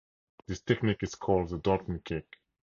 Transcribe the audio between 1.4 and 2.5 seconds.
the dolphin kick.